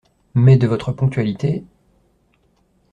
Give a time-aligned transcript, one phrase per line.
[0.33, 1.63] Mais de votre ponctualité…